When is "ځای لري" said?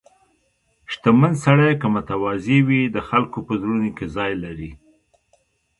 4.15-4.71